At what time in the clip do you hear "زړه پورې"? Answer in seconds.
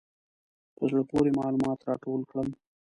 0.89-1.29